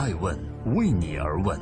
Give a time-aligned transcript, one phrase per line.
[0.00, 0.34] 爱问
[0.74, 1.60] 为你而问。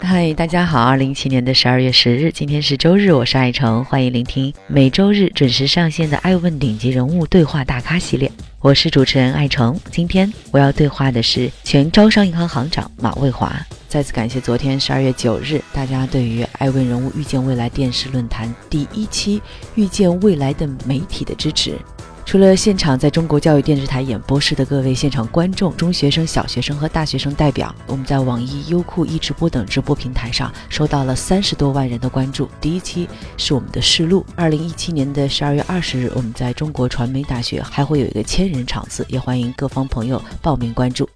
[0.00, 8.28] 嗨，大家好，二零一七年的十二月十日，今天是周日，我是爱成，欢迎聆听每周日准时上线的《爱问顶级人物对话大咖》系列，
[8.58, 9.78] 我是主持人爱成。
[9.92, 13.54] 今天我要对话的是前招商银行行长马蔚华。
[13.86, 19.40] 再次感谢昨天十二月九日大家对于《爱问人物遇见未来》电视论坛第一期
[19.76, 21.78] 遇见未来的媒体的支持。
[22.26, 32.48] 除了现场在中国教育电视台演播室的各位现场观众、中学生、小学生和大学生代表，我们在网易、优酷、易直播等直播平台上收到了三十多万人的关注。
[32.60, 41.08] 第一期是我们的试录，二零一七年的十二月二十日，我们在中国传媒大学还会有一个千人场次，也欢迎各方朋友报名关注。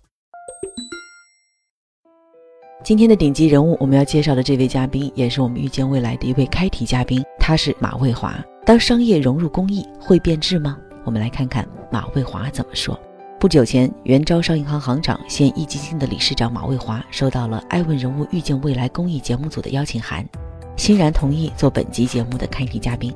[2.84, 8.38] 今天的顶级人物，我们要介绍的这位嘉宾，也是我们遇见未来的一位开题嘉宾，他是马蔚华。
[8.64, 10.78] 当商业融入公益，会变质吗？
[11.08, 13.00] 我们来看看马蔚华怎么说。
[13.40, 20.22] 不久前，原招商银行行长、现壹基金的理事长马蔚华收到了《爱问人物遇见未来》公益节目组的邀请函，
[20.76, 23.10] 欣然同意做本集节目的开题嘉宾，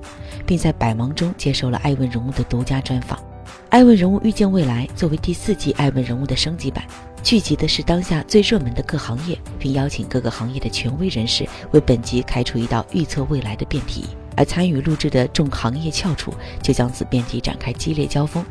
[0.46, 3.18] 并在百忙中接受了《爱问人物》的独家专访。
[3.68, 6.82] 《爱问人物遇见未来》作为第四季《爱问人物》的升级版，
[7.22, 14.06] 聚集的是当下最热门的各行业，并邀请各个行业的权威人士为本集开出一道预测未来的辩题。
[14.36, 18.44] 而参与录制的众行业翘楚就将此辩题展开激烈交锋，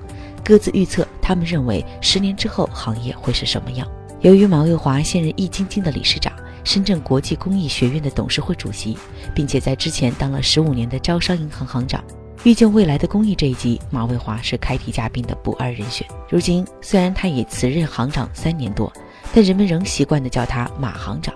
[0.43, 3.87] 各自预测他们认为十年之后行业会是什么样。
[4.21, 6.31] 由于马蔚华现任易基金的理事长，
[6.63, 8.97] 深圳国际公益学院的董事会主席，
[9.33, 12.03] 并且在之前当了十五年的招商银行行长，
[12.43, 16.05] 遇见未来的公益这一集，马蔚华是开题嘉宾的不二人选。
[16.29, 18.93] 如今虽然他已辞任行长三年多，
[19.33, 21.33] 但人们仍习惯地叫他马行长。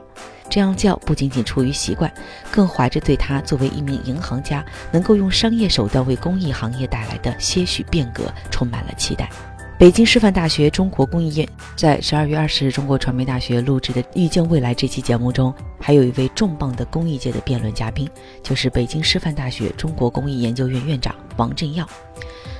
[0.55, 2.09] 这样叫不仅仅出于习惯，
[2.49, 9.29] 更怀着对他作为一名银行家能够用商业手段为公益行业带来的些许变革，充满了期待。
[9.77, 18.09] 北京师范大学中国公益院在十二月二十日中国传媒大学录制的《遇见未来》这期节目中，还有一位重磅的公益界的辩论嘉宾，
[18.41, 21.85] 就是北京师范大学中国公益研究院院长王振耀。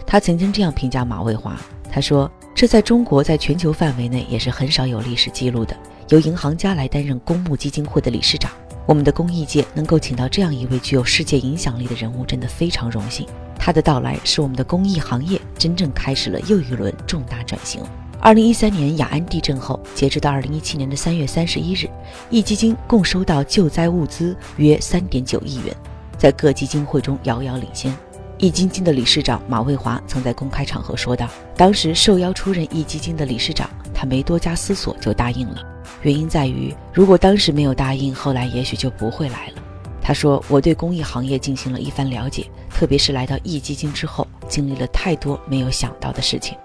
[0.06, 1.58] 他曾经这样评价马蔚华
[1.90, 5.74] ：“他说，这在中国，在全球范围内也是很少有历史记录的。”
[6.10, 8.52] 由银行家来担任公募基金会的理事长，
[8.86, 13.28] 我们的公益界能够请到这样一位具有世界影响力的人物，真的非常荣幸。
[13.58, 17.82] 他的到来使我们的公益行业真正开始了又一轮重大转型。
[18.20, 21.90] 二零一三年雅安地震后，截止到二零一七年的三月三十一日，
[22.30, 25.76] 易基金共收到救灾物资约三点九亿元，
[26.18, 27.96] 在各基金会中遥遥领先。
[28.38, 31.28] 易基金的理事长马蔚华曾在公开场合说道
[31.58, 35.62] ：“当时受邀出任易基金的理事长，他没多加思索就答应了。”
[36.06, 39.54] 原因在于，如果当时没有答应，后来也许就不会来了。
[40.00, 46.56] 他说：“我对公益行业进行了一番了解，特别是来到易基金之后，经历了太多没有想到的事情。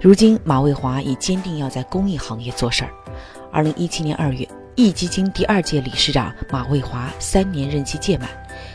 [0.00, 2.90] 如今，马蔚华已坚定要在公益行业做事儿。
[3.52, 4.44] 二零一七年二月，
[4.74, 8.28] 易基金第二届理事长马蔚华三年任期届满，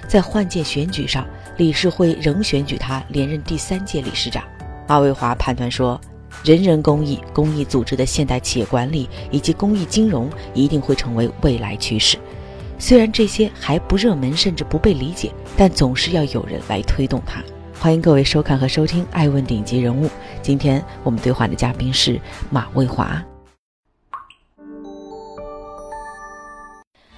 [0.08, 4.42] 在换届选举上，理事会仍选举他连任第三届理事长。
[4.88, 6.00] 马蔚华判断说。”
[6.44, 12.18] 人人公益、公益组织的现代企业管理以及公益金融一定会成为未来趋势。
[12.80, 17.42] 虽然这些还不热门，甚至不被理解，但总是要有人来推动它。
[17.80, 20.06] 欢迎各位收看和收听《爱问顶级人物》。
[20.42, 23.24] 今天我们对话的嘉宾是马蔚华。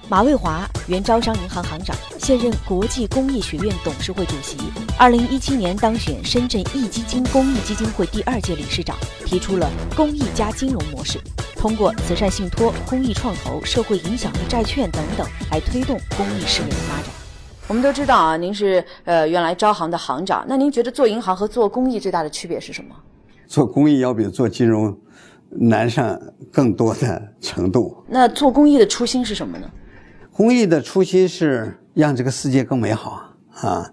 [0.08, 4.56] 马蔚华，原招商银行行长，现任国际公益学院董事会主席。
[4.96, 11.18] 二零一七年当选深圳壹基金公益基金会第二届理事长，提出了公益加金融模式，
[11.56, 17.06] 通过慈善信托、公益创投、社会影响力债券等等来推动公益事业的发展。
[17.66, 22.94] 我们都知道啊，您是呃原来招行的行长，那您觉得做银行和做公益最大的区别是什么？
[23.48, 24.96] 做公益要比做金融
[25.50, 26.16] 难上
[26.52, 28.04] 更多的程度。
[28.08, 29.68] 那做公益的初心是什么呢？
[30.36, 33.22] 公益的初心是让这个世界更美好
[33.54, 33.90] 啊！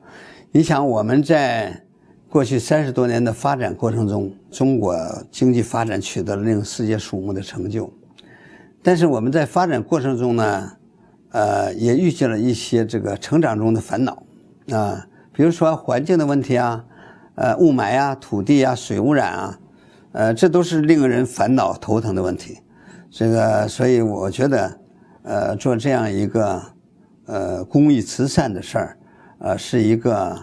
[0.51, 1.81] 你想，我们在
[2.27, 4.93] 过去三十多年的发展过程中，中国
[5.31, 7.89] 经济发展取得了令世界瞩目的成就，
[8.81, 10.71] 但是我们在发展过程中呢，
[11.31, 14.21] 呃，也遇见了一些这个成长中的烦恼
[14.69, 16.83] 啊，比如说环境的问题啊，
[17.35, 19.59] 呃，雾霾啊，土地啊，水污染啊，
[20.11, 22.59] 呃，这都是令人烦恼头疼的问题。
[23.09, 24.82] 这个，所以我觉得。
[25.23, 26.61] 呃，做这样一个
[27.25, 28.97] 呃公益慈善的事儿，
[29.39, 30.37] 呃，是一个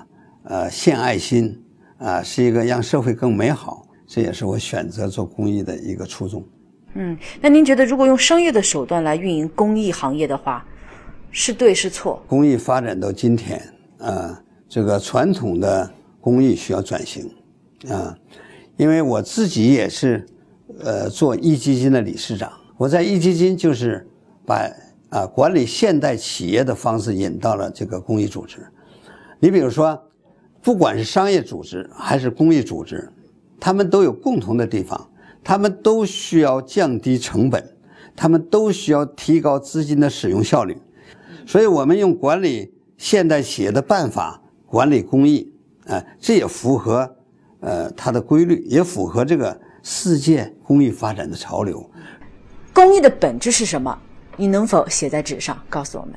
[0.45, 1.59] 呃献爱心
[1.99, 6.43] 啊，是一个让社会更美好，这也是我选择做公益的一个初衷。
[6.95, 10.67] 嗯，那您觉得如果用商业的手段来运营公益行业的话，
[11.31, 12.21] 是对是错？
[12.27, 13.63] 公益发展到今天
[13.99, 15.89] 啊，这个传统的
[16.21, 17.31] 公益需要转型
[17.89, 18.17] 啊，
[18.77, 20.27] 因为我自己也是，
[20.81, 22.51] 呃，做壹基金的理事长。
[22.77, 24.05] 我在壹基金就是
[24.51, 24.69] 把
[25.11, 28.59] 啊管理现代企业的方式引到了这个公益组织。
[29.39, 29.97] 你比如说，
[30.61, 33.09] 不管是商业组织还是公益组织，
[33.61, 35.09] 他们都有共同的地方，
[35.45, 37.65] 他们都需要降低成本，
[38.17, 40.77] 他们都需要提高资金的使用效率。
[41.47, 45.55] 所以我们用管理现代企业的办法管理公益，
[45.87, 47.09] 啊，这也符合
[47.61, 51.89] 呃它的规律，也符合这个世界公益发展的潮流。
[52.75, 53.97] 公益的本质是什么？
[54.41, 56.15] 你能否写在纸上告诉我们？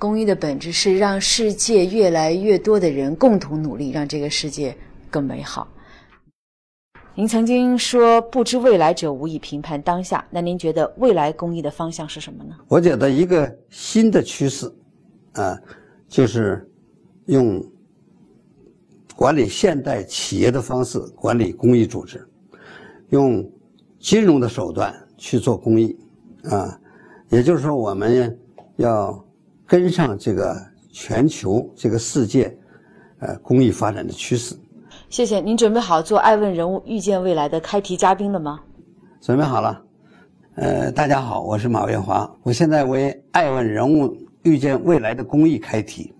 [0.00, 4.76] 公益的本质是让世界越来越多的人共同努力，让这个世界
[5.08, 5.68] 更美好。
[7.14, 12.56] 您曾经说：“不知未来者，无以评判当下。”那您觉得未来公益的方向是什么呢？
[12.66, 14.66] 我觉得一个新的趋势。
[15.34, 15.56] 啊，
[16.14, 16.64] 就是
[17.26, 17.60] 用
[19.16, 22.24] 管理现代企业的方式管理公益组织，
[23.08, 23.44] 用
[23.98, 25.98] 金融的手段去做公益，
[26.44, 26.78] 啊，
[27.30, 28.38] 也就是说，我们
[28.76, 29.24] 要
[29.66, 30.56] 跟上这个
[30.92, 32.56] 全球这个世界，
[33.18, 34.54] 呃，公益发展的趋势。
[35.08, 38.60] 谢谢，您准备好做爱问人物预见未来的开题嘉宾了吗？
[39.20, 39.82] 准备好了。
[40.54, 44.16] 呃，大家好，我是马月华，我现在为爱问人物。
[44.44, 46.12] 预见未来的公益开题，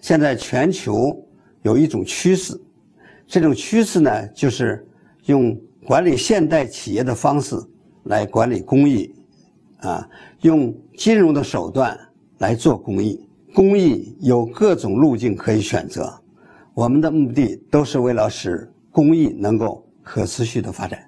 [0.00, 1.16] 现在全球
[1.62, 2.60] 有一种趋势，
[3.26, 4.86] 这种趋势呢，就是
[5.26, 7.56] 用管理现代企业的方式
[8.04, 9.14] 来管理公益，
[9.78, 10.08] 啊，
[10.40, 11.98] 用金融的手段
[12.38, 13.24] 来做公益。
[13.54, 16.12] 公益有各种路径可以选择，
[16.74, 20.98] 我们的目的都是为了使公益能够可持续的发展。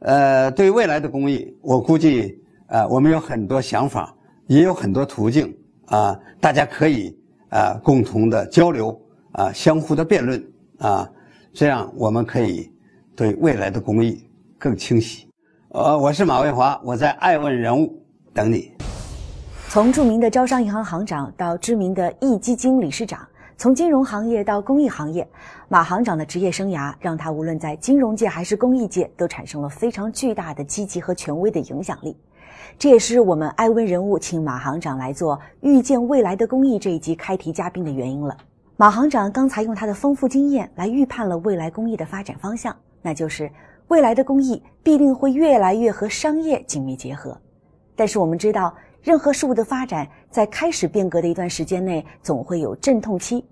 [0.00, 4.14] 呃，对未来的公益，我估计啊，我们有很多想法，
[4.46, 5.56] 也有很多途径。
[5.86, 7.16] 啊，大家可以
[7.50, 9.00] 啊共同的交流
[9.32, 11.08] 啊，相互的辩论啊，
[11.52, 12.72] 这样我们可以
[13.14, 14.28] 对未来的公益
[14.58, 15.28] 更清晰。
[15.70, 18.02] 呃，我是马卫华，我在爱问人物
[18.32, 18.72] 等你。
[19.68, 25.28] 从著名的招商银行行长到知名的壹基金理事长，从金融行业到公益行业，
[25.68, 32.16] 马行长的职业生涯让他无论在金融界还是公益界都产生了非常巨大的积极和权威的影响力。
[32.78, 38.36] 这也是我们艾温人物请马行长来做预见未来的公益这一集开题嘉宾的原因了。
[38.76, 43.50] 马行长刚才用他的丰富经验来预判了未来公益的发展方向，那就是
[43.88, 47.34] 未来的公益必定会越来越和商业紧密结合。
[47.94, 53.42] 但是我们知道，任何事物的发展在开始变革的一段时间内总会有阵痛期。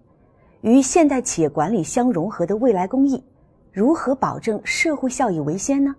[0.61, 3.25] 与现代企业管理相融合的未来公益，
[3.73, 5.95] 如何保证社会效益为先呢？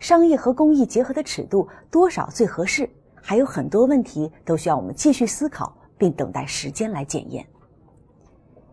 [0.00, 2.88] 商业和公益结合的尺度多少最合适？
[3.22, 7.46] 还有很多问题都需要我们继续思考，并等待时间来检验。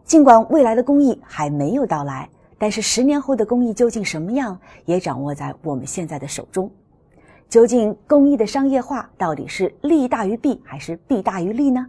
[0.06, 6.72] 尽管未来的公益还没有到来，但是十年后的公益究竟什么样，也掌握在我们现在的手中。
[7.50, 11.86] 究竟公益的商业化到底是利大于弊，还是弊大于利呢？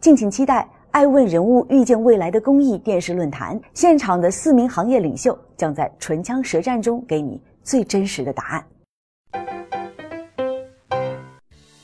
[0.00, 8.64] 敬请期待《爱问人物预见未来的公益》电视论坛，现场的四名行业领袖将在唇枪舌战中给你最真实的答案。